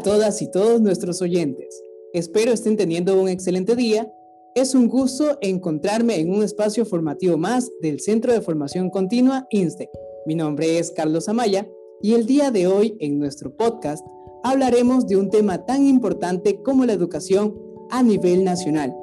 [0.00, 1.78] A todas y todos nuestros oyentes.
[2.14, 4.10] Espero estén teniendo un excelente día.
[4.54, 9.90] Es un gusto encontrarme en un espacio formativo más del Centro de Formación Continua INSTEC.
[10.24, 11.68] Mi nombre es Carlos Amaya
[12.00, 14.02] y el día de hoy en nuestro podcast
[14.42, 17.54] hablaremos de un tema tan importante como la educación
[17.90, 18.96] a nivel nacional.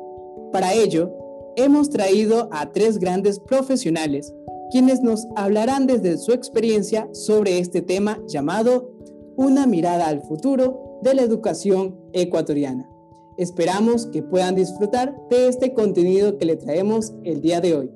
[0.52, 1.14] Para ello,
[1.58, 4.34] hemos traído a tres grandes profesionales
[4.72, 8.98] quienes nos hablarán desde su experiencia sobre este tema llamado
[9.36, 12.90] una mirada al futuro de la educación ecuatoriana.
[13.38, 17.92] Esperamos que puedan disfrutar de este contenido que le traemos el día de hoy.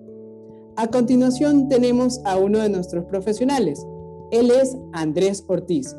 [0.75, 3.85] A continuación tenemos a uno de nuestros profesionales.
[4.31, 5.95] Él es Andrés Ortiz.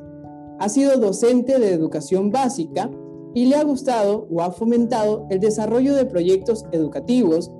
[0.58, 2.90] Ha sido docente de educación básica
[3.34, 7.50] y le ha gustado o ha fomentado el desarrollo de proyectos educativos,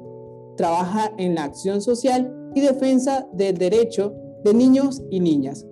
[0.56, 5.66] trabaja en la acción social y defensa del derecho de niños y niñas,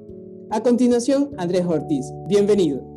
[0.52, 2.89] a continuación, Andrés Ortiz, bienvenido.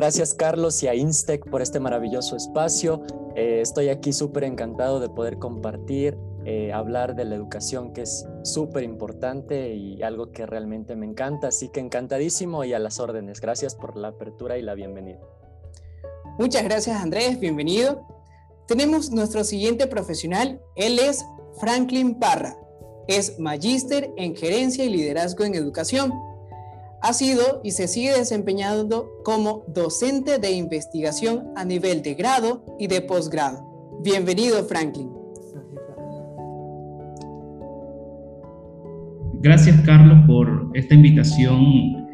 [0.00, 3.02] Gracias Carlos y a Instec por este maravilloso espacio.
[3.36, 8.26] Eh, estoy aquí súper encantado de poder compartir, eh, hablar de la educación que es
[8.42, 11.48] súper importante y algo que realmente me encanta.
[11.48, 13.42] Así que encantadísimo y a las órdenes.
[13.42, 15.20] Gracias por la apertura y la bienvenida.
[16.38, 18.00] Muchas gracias Andrés, bienvenido.
[18.66, 21.22] Tenemos nuestro siguiente profesional, él es
[21.58, 22.56] Franklin Parra
[23.10, 26.12] es magíster en gerencia y liderazgo en educación.
[27.02, 32.88] Ha sido y se sigue desempeñando como docente de investigación a nivel de grado y
[32.88, 34.00] de posgrado.
[34.04, 35.08] Bienvenido, Franklin.
[39.40, 42.06] Gracias, Carlos, por esta invitación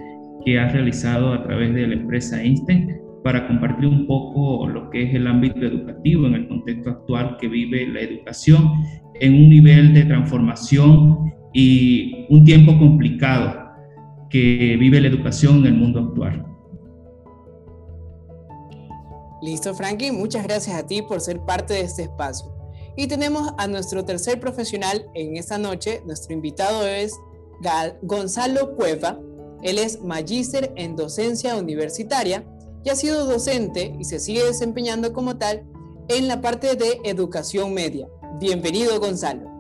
[0.45, 5.03] que has realizado a través de la empresa Einstein para compartir un poco lo que
[5.03, 8.71] es el ámbito educativo en el contexto actual que vive la educación
[9.21, 13.66] en un nivel de transformación y un tiempo complicado
[14.31, 16.45] que vive la educación en el mundo actual.
[19.43, 22.53] Listo, Frankie, muchas gracias a ti por ser parte de este espacio.
[22.97, 26.03] Y tenemos a nuestro tercer profesional en esta noche.
[26.07, 27.15] Nuestro invitado es
[28.03, 29.21] Gonzalo Cueva.
[29.63, 32.45] Él es magíster en docencia universitaria
[32.85, 35.65] y ha sido docente y se sigue desempeñando como tal
[36.09, 38.09] en la parte de educación media.
[38.41, 39.56] Bienvenido, Gonzalo.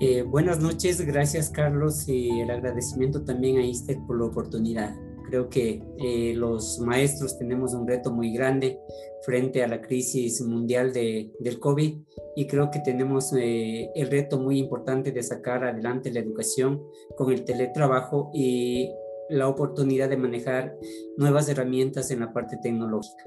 [0.00, 4.96] Eh, buenas noches, gracias Carlos y el agradecimiento también a ISTEC por la oportunidad.
[5.28, 8.78] Creo que eh, los maestros tenemos un reto muy grande
[9.24, 11.96] frente a la crisis mundial de, del COVID
[12.36, 16.82] y creo que tenemos eh, el reto muy importante de sacar adelante la educación
[17.16, 18.90] con el teletrabajo y
[19.30, 20.76] la oportunidad de manejar
[21.16, 23.24] nuevas herramientas en la parte tecnológica.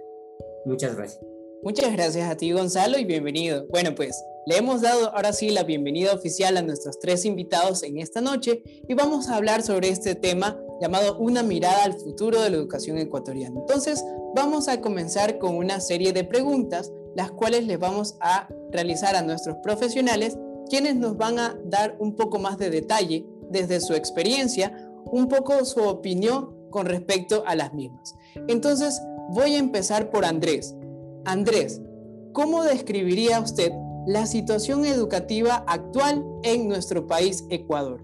[0.66, 1.26] Muchas gracias.
[1.64, 3.66] Muchas gracias a ti, Gonzalo, y bienvenido.
[3.70, 7.98] Bueno, pues le hemos dado ahora sí la bienvenida oficial a nuestros tres invitados en
[7.98, 12.52] esta noche y vamos a hablar sobre este tema llamado Una mirada al futuro de
[12.52, 13.60] la educación ecuatoriana.
[13.60, 19.16] Entonces, vamos a comenzar con una serie de preguntas, las cuales les vamos a realizar
[19.16, 20.38] a nuestros profesionales,
[20.70, 25.66] quienes nos van a dar un poco más de detalle desde su experiencia, un poco
[25.66, 28.14] su opinión con respecto a las mismas.
[28.48, 30.76] Entonces, voy a empezar por Andrés.
[31.24, 31.82] Andrés,
[32.34, 33.72] ¿cómo describiría usted
[34.08, 38.02] la situación educativa actual en nuestro país, Ecuador?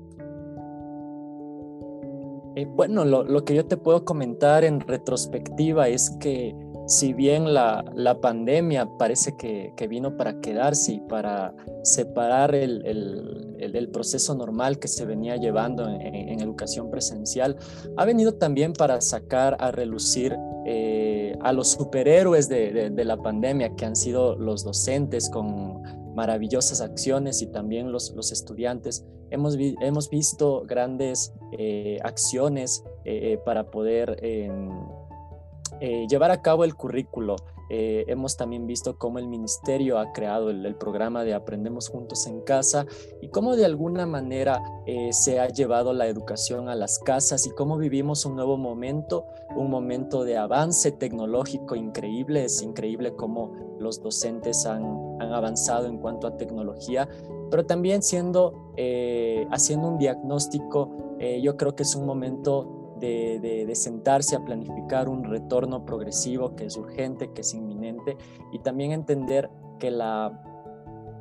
[2.55, 6.53] Eh, bueno, lo, que yo te puedo comentar en retrospectiva es que
[6.85, 11.53] si bien la, pandemia parece que, vino para quedarse y para
[11.83, 17.55] separar el, proceso normal que se venía llevando en, educación presencial,
[17.95, 20.35] ha venido también para sacar a relucir
[20.65, 21.10] eh,
[21.43, 25.81] a los superhéroes de, la pandemia, que han sido los docentes con
[26.15, 29.05] maravillosas acciones y también los, estudiantes.
[29.29, 34.69] Hemos, hemos visto grandes eh, acciones eh, para poder em,
[36.07, 37.37] llevar a cabo el currículo
[37.73, 42.41] eh, hemos también visto cómo el ministerio ha creado el, programa de Aprendemos Juntos en
[42.41, 42.85] Casa
[43.21, 47.51] y cómo de alguna manera eh, se ha llevado la educación a las casas y
[47.51, 49.25] cómo vivimos un nuevo momento,
[49.55, 52.43] un momento de avance tecnológico increíble.
[52.43, 54.83] Es increíble cómo los docentes han,
[55.21, 57.07] han avanzado en cuanto a tecnología,
[57.49, 60.97] pero también siendo, eh, haciendo un diagnóstico,
[61.41, 66.77] yo creo que es un momento de, sentarse a planificar un retorno progresivo que es
[66.77, 68.17] urgente, que es inminente,
[68.51, 69.49] y también entender
[69.79, 70.41] que la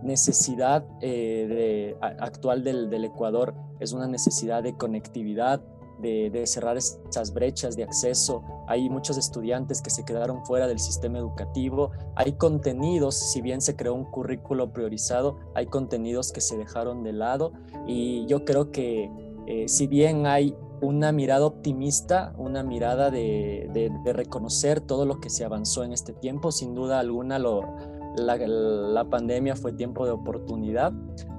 [0.02, 5.60] necesidad eh, actual del, Ecuador es una necesidad de conectividad,
[6.00, 8.42] de, cerrar esas brechas de acceso.
[8.66, 11.90] Hay muchos estudiantes que se quedaron fuera del sistema educativo.
[12.14, 17.12] Hay contenidos, si bien se creó un currículo priorizado, hay contenidos que se dejaron de
[17.12, 17.52] lado.
[17.86, 19.10] Y yo creo que
[19.46, 25.44] eh, si bien hay una mirada optimista, una mirada de, reconocer todo lo que se
[25.44, 26.52] avanzó en este tiempo.
[26.52, 30.92] Sin duda alguna, la, pandemia fue tiempo de oportunidad,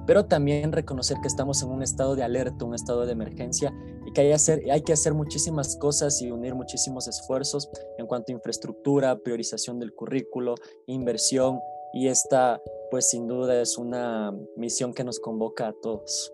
[0.06, 3.74] pero también reconocer que estamos en un estado de alerta, un estado de emergencia
[4.06, 4.32] y que hay,
[4.70, 7.68] hay que hacer muchísimas cosas y unir muchísimos esfuerzos
[7.98, 10.54] en cuanto a infraestructura, priorización del currículo,
[10.86, 11.60] inversión
[11.92, 12.60] y esta
[12.90, 16.30] pues sin duda es una misión que nos convoca a todos.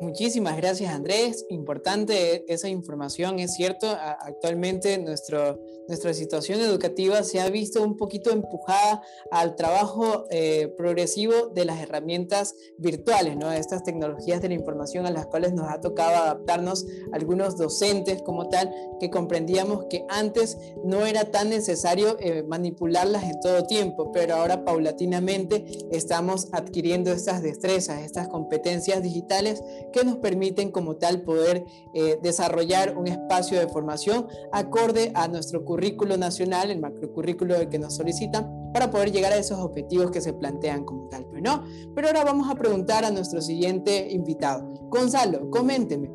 [0.00, 1.46] Muchísimas gracias Andrés.
[1.48, 3.86] Importante esa información, es cierto.
[4.20, 11.48] Actualmente nuestro, nuestra situación educativa se ha visto un poquito empujada al trabajo eh, progresivo
[11.54, 13.50] de las herramientas virtuales, ¿no?
[13.52, 18.48] estas tecnologías de la información a las cuales nos ha tocado adaptarnos algunos docentes como
[18.48, 24.36] tal, que comprendíamos que antes no era tan necesario eh, manipularlas en todo tiempo, pero
[24.36, 29.62] ahora paulatinamente estamos adquiriendo estas destrezas, estas competencias digitales
[29.92, 35.64] que nos permiten como tal poder eh, desarrollar un espacio de formación acorde a nuestro
[35.64, 40.32] currículo nacional, el macrocurrículo que nos solicitan, para poder llegar a esos objetivos que se
[40.32, 41.26] plantean como tal.
[41.30, 41.64] Pero, no.
[41.94, 44.68] Pero ahora vamos a preguntar a nuestro siguiente invitado.
[44.88, 46.10] Gonzalo, coménteme,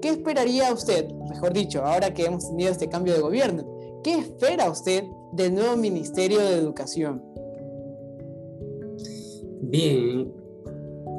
[0.00, 3.66] ¿qué esperaría usted, mejor dicho, ahora que hemos tenido este cambio de gobierno,
[4.02, 7.22] qué espera usted del nuevo Ministerio de Educación?
[9.62, 10.32] Bien,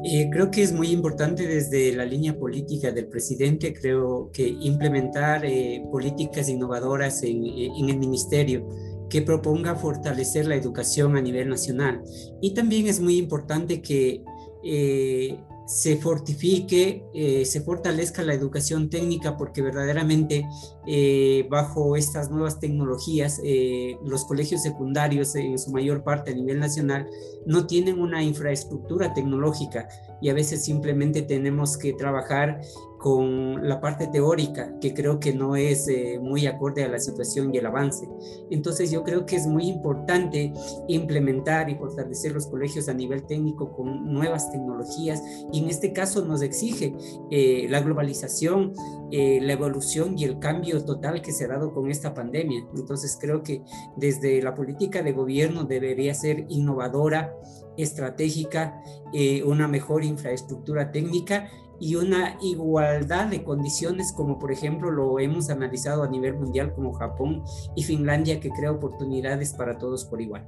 [0.09, 5.45] eh, creo que es muy importante desde la línea política del presidente, creo que implementar
[5.45, 8.67] eh, políticas innovadoras en, en, el ministerio
[9.09, 12.01] que proponga fortalecer la educación a nivel nacional.
[12.41, 14.23] Y también es muy importante que
[14.63, 15.37] eh,
[15.67, 20.47] se fortifique, eh, se fortalezca la educación técnica porque verdaderamente
[20.87, 26.59] eh, bajo estas nuevas tecnologías eh, los colegios secundarios en su mayor parte a nivel
[26.59, 27.05] nacional
[27.45, 29.89] no tienen una infraestructura tecnológica
[30.21, 32.61] y a veces simplemente tenemos que trabajar
[33.07, 37.55] con la parte teórica, que creo que no es eh, muy acorde a la situación
[37.55, 38.05] y el avance.
[38.51, 40.51] Entonces yo creo que es muy importante
[40.89, 45.23] implementar y fortalecer los colegios a nivel técnico con nuevas tecnologías
[45.53, 46.97] y en este caso nos exige
[47.31, 48.73] eh, la globalización,
[49.09, 52.67] eh, la evolución y el cambio total que se ha dado con esta pandemia.
[52.75, 53.61] Entonces creo que
[53.95, 57.33] desde la política de gobierno debería ser innovadora,
[57.77, 58.81] estratégica,
[59.45, 61.47] una mejor infraestructura técnica
[61.79, 66.93] y una igualdad de condiciones como por ejemplo lo hemos analizado a nivel mundial como
[66.93, 67.43] Japón
[67.75, 70.47] y Finlandia que crea oportunidades para todos por igual.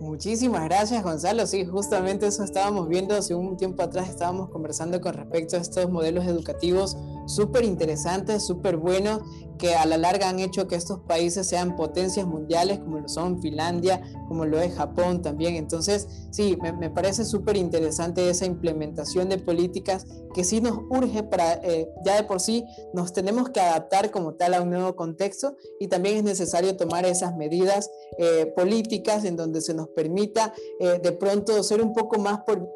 [0.00, 1.46] Muchísimas gracias Gonzalo.
[1.46, 5.88] Sí, justamente eso estábamos viendo hace un tiempo atrás, estábamos conversando con respecto a estos
[5.90, 9.20] modelos educativos súper interesantes, súper buenos,
[9.58, 13.40] que a la larga han hecho que estos países sean potencias mundiales, como lo son
[13.40, 15.54] Finlandia, como lo es Japón también.
[15.54, 21.54] Entonces, sí, me, parece súper interesante esa implementación de políticas que sí nos urge para,
[21.62, 25.56] eh, ya de por sí, nos tenemos que adaptar como tal a un nuevo contexto
[25.78, 30.98] y también es necesario tomar esas medidas eh, políticas en donde se nos permita eh,
[31.00, 32.68] de pronto ser un poco más, por,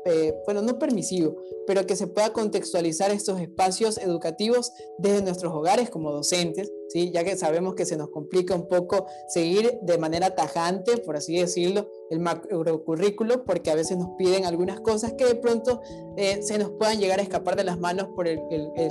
[0.45, 1.37] bueno, no permisivo,
[1.67, 4.38] pero que se pueda contextualizar estos espacios educativos
[4.99, 7.11] desde nuestros hogares como docentes, ¿sí?
[7.11, 11.37] ya que sabemos que se nos complica un poco seguir de manera tajante, por así
[11.37, 15.81] decirlo, el macrocurrículo, porque a veces nos piden algunas cosas que de pronto
[16.17, 18.39] eh, se nos puedan llegar a escapar de las manos por el,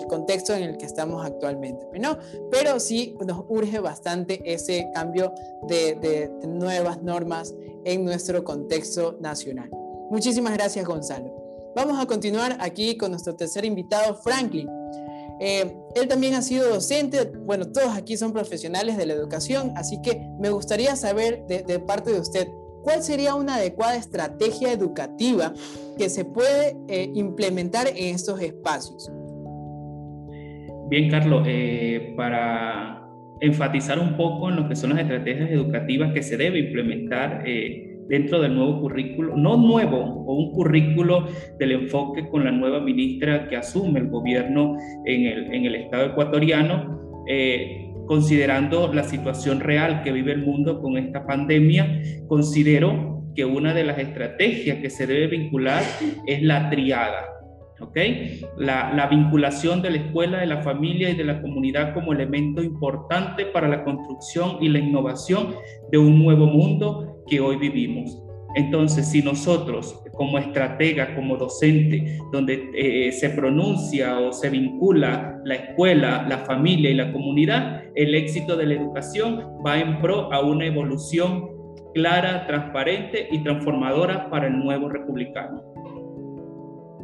[0.10, 1.88] contexto en el que estamos actualmente.
[2.00, 2.18] ¿no?
[2.52, 5.34] Pero sí nos urge bastante ese cambio
[5.68, 9.70] de, de nuevas normas en nuestro contexto nacional.
[10.10, 11.48] Muchísimas gracias, Gonzalo.
[11.76, 14.68] Vamos a continuar aquí con nuestro tercer invitado, Franklin.
[15.40, 20.02] Eh, él también ha sido docente, bueno, todos aquí son profesionales de la educación, así
[20.02, 22.48] que me gustaría saber de, parte de usted,
[22.84, 25.54] ¿cuál sería una adecuada estrategia educativa
[25.98, 29.12] que se puede eh, implementar en estos espacios?
[30.90, 33.08] Bien, Carlos, eh, para
[33.42, 37.44] enfatizar un poco en lo que son las estrategias educativas que se debe implementar
[38.08, 41.28] dentro del nuevo currículo, no nuevo, o un currículo
[41.60, 46.08] del enfoque con la nueva ministra que asume el gobierno en el, en el Estado
[46.08, 53.46] ecuatoriano, eh, considerando la situación real que vive el mundo con esta pandemia, considero que
[53.46, 55.84] una de las estrategias que se debe vincular
[56.26, 57.28] es la triada.
[57.80, 57.98] ¿ok?
[58.58, 62.64] La, la, vinculación de la escuela, de la familia y de la comunidad como elemento
[62.64, 65.54] importante para la construcción y la innovación
[65.92, 68.22] de un nuevo mundo que hoy vivimos.
[68.56, 75.56] Entonces, si nosotros como estratega, como docente, donde eh, se pronuncia o se vincula la
[75.56, 80.42] escuela, la familia y la comunidad, el éxito de la educación va en pro a
[80.42, 81.50] una evolución
[81.94, 85.62] clara, transparente y transformadora para el nuevo republicano.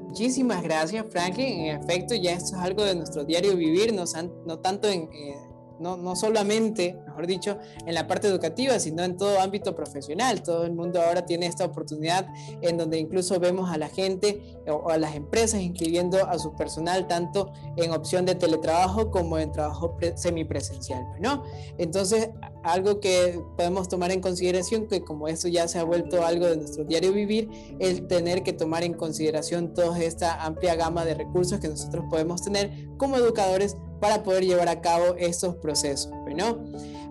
[0.07, 1.65] Muchísimas gracias, Franklin.
[1.65, 5.35] En efecto, ya esto es algo de nuestro diario vivir, no, tanto en, eh,
[5.83, 10.41] no, no solamente, mejor dicho, en la parte educativa, sino en todo ámbito profesional.
[10.41, 12.25] Todo el mundo ahora tiene esta oportunidad
[12.61, 17.05] en donde incluso vemos a la gente o a las empresas inscribiendo a su personal
[17.07, 21.43] tanto en opción de teletrabajo como en trabajo semipresencial, ¿no?
[21.77, 22.29] Entonces,
[22.63, 26.57] algo que podemos tomar en consideración, que como esto ya se ha vuelto algo de
[26.57, 27.49] nuestro diario vivir,
[27.79, 32.41] el tener que tomar en consideración toda esta amplia gama de recursos que nosotros podemos
[32.41, 36.11] tener como educadores para poder llevar a cabo estos procesos.
[36.35, 36.57] ¿no?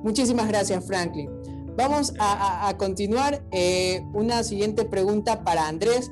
[0.02, 1.30] Muchísimas gracias, Franklin.
[1.74, 3.42] Vamos a, continuar.
[3.50, 6.10] Eh, una siguiente pregunta para Andrés.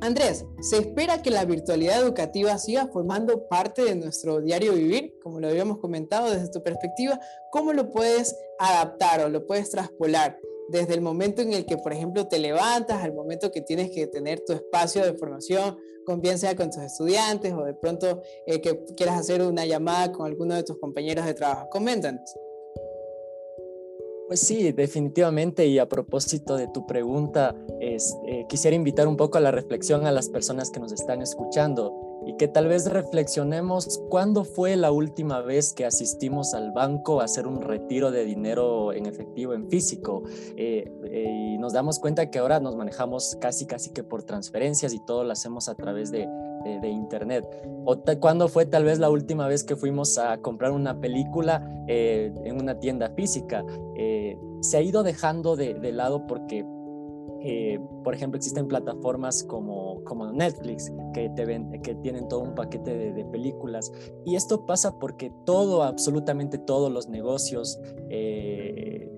[0.00, 5.14] Andrés, ¿se espera que la virtualidad educativa siga formando parte de nuestro diario vivir?
[5.22, 7.20] Como lo habíamos comentado desde tu perspectiva,
[7.52, 10.36] ¿cómo lo puedes adaptar o lo puedes traspolar?
[10.68, 14.06] Desde el momento en el que, por ejemplo, te levantas, al momento que tienes que
[14.06, 19.18] tener tu espacio de formación, con con tus estudiantes o de pronto eh, que quieras
[19.18, 21.68] hacer una llamada con alguno de tus compañeros de trabajo.
[21.68, 22.32] Coméntanos.
[24.28, 25.66] Pues sí, definitivamente.
[25.66, 27.96] Y a propósito de tu pregunta, eh,
[28.48, 31.92] quisiera invitar un poco a la reflexión a las personas que nos están escuchando
[32.26, 37.24] y que tal vez reflexionemos cuándo fue la última vez que asistimos al banco a
[37.24, 40.24] hacer un retiro de dinero en efectivo, en físico.
[40.56, 44.92] Eh, eh, y nos damos cuenta que ahora nos manejamos casi, casi que por transferencias
[44.92, 46.26] y todo lo hacemos a través de,
[46.82, 47.46] de, internet.
[47.84, 52.34] O cuándo fue tal vez la última vez que fuimos a comprar una película eh,
[52.44, 53.64] en una tienda física.
[54.62, 56.64] se ha ido dejando de, de lado porque
[57.48, 62.56] eh, por ejemplo, existen plataformas como, como Netflix que, te ven, que tienen todo un
[62.56, 63.92] paquete de, películas.
[64.24, 67.78] Y esto pasa porque todo, absolutamente todos los negocios,
[68.10, 69.08] eh,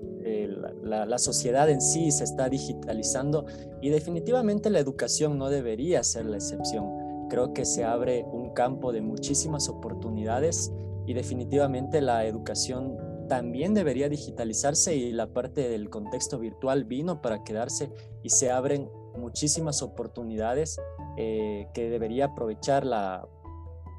[0.82, 3.46] la, la, sociedad en sí se está digitalizando
[3.80, 7.28] y definitivamente la educación no debería ser la excepción.
[7.30, 10.70] Creo que se abre un campo de muchísimas oportunidades
[11.06, 17.44] y definitivamente la educación también debería digitalizarse y la parte del contexto virtual vino para
[17.44, 17.90] quedarse
[18.22, 20.80] y se abren muchísimas oportunidades
[21.16, 23.28] eh, que debería aprovechar la,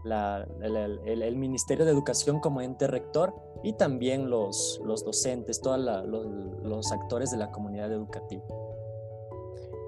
[0.04, 3.34] el, Ministerio de Educación como ente rector
[3.64, 6.26] y también los, los docentes, todos los,
[6.64, 8.44] los actores de la comunidad educativa.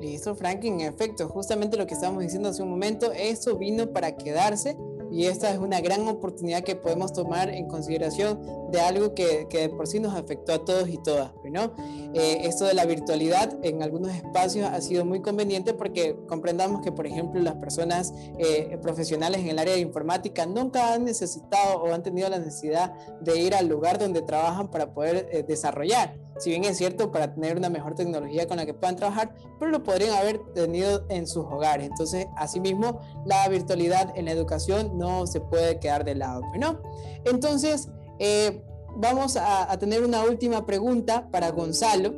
[0.02, 4.18] Listo, Franklin, en efecto, justamente lo que estábamos diciendo hace un momento, eso vino para
[4.18, 4.76] quedarse
[5.12, 8.40] y esta es una gran oportunidad que podemos tomar en consideración
[8.72, 11.32] de algo que, que por sí nos afectó a todos y todas.
[11.52, 11.74] ¿no?
[12.14, 16.92] Eh, esto de la virtualidad en algunos espacios ha sido muy conveniente porque comprendamos que,
[16.92, 21.94] por ejemplo, las personas eh, profesionales en el área de informática nunca han necesitado o
[21.94, 26.18] han tenido la necesidad de ir al lugar donde trabajan para poder eh, desarrollar.
[26.40, 29.70] Si bien es cierto, para tener una mejor tecnología con la que puedan trabajar, pero
[29.70, 31.88] lo podrían haber tenido en sus hogares.
[31.88, 36.80] Entonces, asimismo, la virtualidad en la educación no se puede quedar de lado, ¿no?
[37.26, 37.90] Entonces,
[38.24, 38.62] eh,
[38.98, 42.14] vamos a, tener una última pregunta para Gonzalo.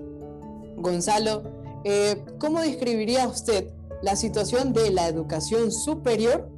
[0.76, 1.44] Gonzalo,
[1.86, 3.70] eh, ¿cómo describiría usted
[4.02, 6.50] la situación de la educación superior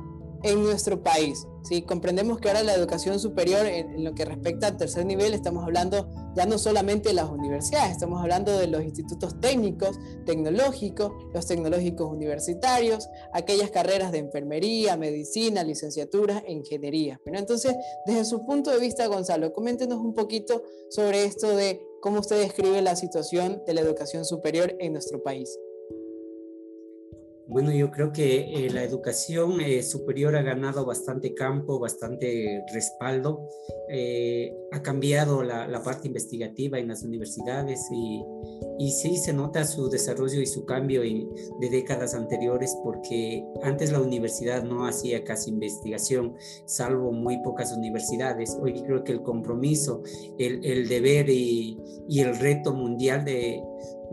[0.44, 1.46] en nuestro país?
[1.64, 1.82] ¿sí?
[1.82, 6.10] Comprendemos que ahora la educación superior, en, lo que respecta al tercer nivel, estamos hablando
[6.36, 12.12] ya no solamente de las universidades, estamos hablando de los institutos técnicos, tecnológicos, los tecnológicos
[12.12, 17.20] universitarios, aquellas carreras de enfermería, medicina, licenciaturas, ingeniería.
[17.24, 17.76] Bueno, entonces,
[18.06, 22.82] desde su punto de vista, Gonzalo, coméntenos un poquito sobre esto de cómo usted describe
[22.82, 25.58] la situación de la educación superior en nuestro país.
[27.48, 33.48] Bueno, yo creo que eh, la educación eh, superior ha ganado bastante campo, bastante respaldo,
[33.88, 38.24] eh, ha cambiado la, parte investigativa en las universidades y,
[38.80, 44.02] y, sí se nota su desarrollo y su cambio de décadas anteriores porque antes la
[44.02, 46.34] universidad no hacía casi investigación,
[46.66, 48.58] salvo muy pocas universidades.
[48.60, 50.02] Hoy creo que el compromiso,
[50.40, 51.78] el, el deber y,
[52.10, 53.62] y, el reto mundial de,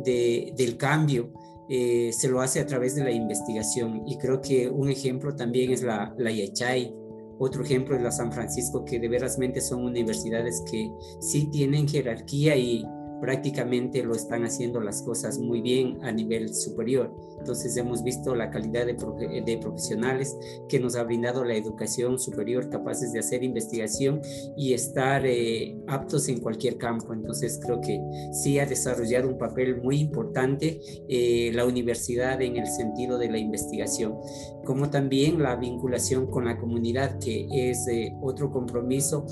[0.04, 1.32] de, del cambio
[1.68, 4.02] eh, se lo hace a través de la investigación.
[4.06, 6.94] Y creo que un ejemplo también es la, la Yachay,
[7.38, 10.90] otro ejemplo es la San Francisco, que de verasmente son universidades que
[11.20, 12.84] sí tienen jerarquía y
[13.22, 17.14] prácticamente lo están haciendo las cosas muy bien a nivel superior.
[17.38, 20.36] Entonces hemos visto la calidad de, profesionales
[20.68, 24.20] que nos ha brindado la educación superior, capaces de hacer investigación
[24.56, 27.14] y estar eh, aptos en cualquier campo.
[27.14, 28.00] Entonces creo que
[28.32, 33.38] sí ha desarrollado un papel muy importante eh, la universidad en el sentido de la
[33.38, 34.16] investigación,
[34.64, 39.26] como también la vinculación con la comunidad, que es eh, otro compromiso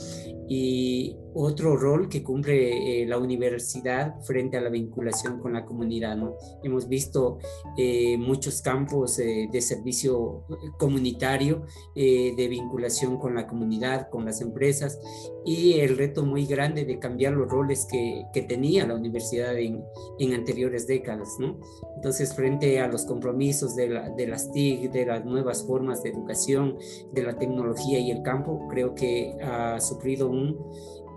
[0.52, 6.16] y otro rol que cumple la universidad frente a la vinculación con la comunidad.
[6.16, 6.35] ¿no?
[6.64, 7.38] Hemos visto
[7.78, 10.45] eh, muchos campos eh, de servicio
[10.76, 14.99] comunitario, de vinculación con la comunidad, con las empresas
[15.45, 19.85] y el reto muy grande de cambiar los roles que, que tenía la universidad en,
[20.19, 21.37] en, anteriores décadas.
[21.38, 21.61] ¿no?
[21.95, 26.11] Entonces, frente a los compromisos de, la, de las TIC, de las nuevas formas de
[26.11, 26.76] educación,
[27.12, 30.39] de la tecnología y el campo, creo que ha sufrido un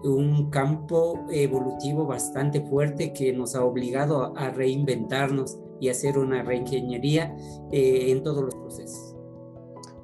[0.03, 7.36] un campo evolutivo bastante fuerte que nos ha obligado a, reinventarnos y hacer una reingeniería
[7.72, 9.12] eh, en todos los procesos.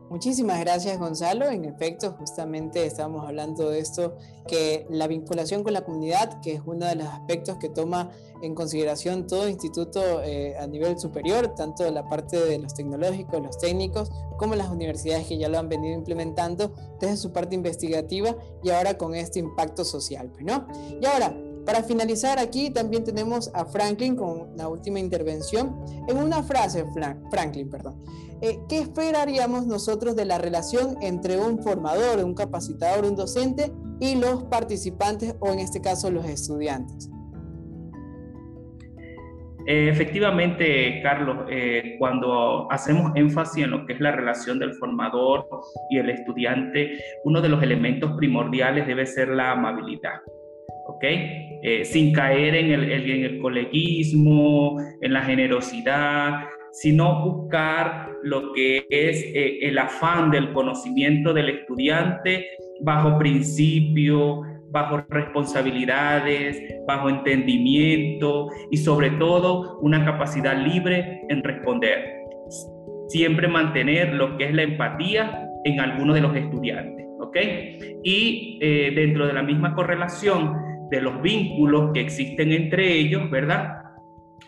[0.09, 1.47] Muchísimas gracias Gonzalo.
[1.49, 6.61] En efecto, justamente estamos hablando de esto, que la vinculación con la comunidad, que es
[6.65, 8.09] uno de los aspectos que toma
[8.41, 13.59] en consideración todo instituto eh, a nivel superior, tanto la parte de los tecnológicos, los
[13.59, 18.71] técnicos, como las universidades que ya lo han venido implementando desde su parte investigativa y
[18.71, 20.31] ahora con este impacto social.
[20.31, 20.67] Pues, ¿no?
[20.99, 21.35] Y ahora,
[21.69, 25.85] para finalizar aquí también tenemos a Franklin con la última intervención.
[26.07, 26.83] En una frase,
[27.29, 28.03] Franklin, perdón.
[28.41, 34.15] Eh, ¿Qué esperaríamos nosotros de la relación entre un formador, un capacitador, un docente y
[34.15, 37.07] los participantes o en este caso los estudiantes?
[39.67, 45.47] Eh, efectivamente, Carlos, eh, cuando hacemos énfasis en lo que es la relación del formador
[45.91, 50.19] y el estudiante, uno de los elementos primordiales debe ser la amabilidad.
[50.99, 51.05] ¿Ok?
[51.83, 59.23] sin caer en el, en el coleguismo, en la generosidad, sino buscar lo que es
[59.33, 62.47] eh, el afán del conocimiento del estudiante
[62.81, 64.41] bajo principio,
[64.71, 72.19] bajo responsabilidades, bajo entendimiento y sobre todo una capacidad libre en responder.
[73.07, 77.37] Siempre mantener lo que es la empatía en algunos de los estudiantes, ¿ok?
[78.03, 80.55] Y eh, dentro de la misma correlación
[80.89, 83.79] de los vínculos que existen entre ellos, ¿verdad?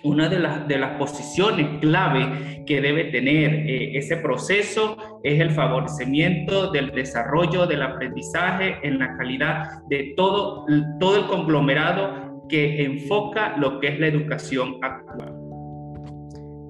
[0.03, 5.51] una de las, de las posiciones clave que debe tener eh, ese proceso es el
[5.51, 10.65] favorecimiento del desarrollo del aprendizaje en la calidad de todo,
[10.99, 15.30] todo el conglomerado que enfoca lo que es la educación actual.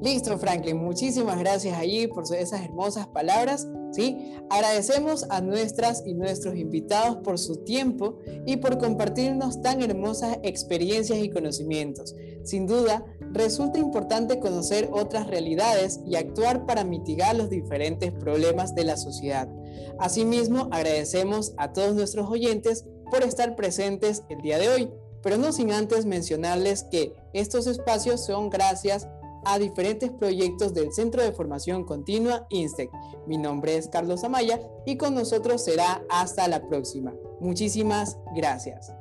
[0.02, 3.68] Listo, Franklin, muchísimas gracias allí por esas hermosas palabras.
[3.92, 4.36] ¿sí?
[4.50, 11.20] Agradecemos a nuestras y nuestros invitados por su tiempo y por compartirnos tan hermosas experiencias
[11.20, 12.16] y conocimientos.
[12.44, 18.86] Sin duda, resulta importante conocer otras realidades y actuar para mitigar los diferentes problemas de
[18.86, 19.48] la sociedad.
[20.00, 24.90] Asimismo, agradecemos a todos nuestros oyentes por estar presentes el día de hoy,
[25.22, 29.21] pero no sin antes mencionarles que estos espacios son gracias a
[29.60, 32.90] diferentes proyectos del Centro de Formación Continua INSTEC.
[33.28, 37.14] Mi nombre es Carlos Amaya y con nosotros será hasta la próxima.
[37.40, 38.94] Muchísimas gracias.